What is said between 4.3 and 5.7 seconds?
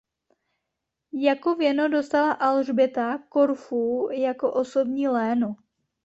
osobní léno.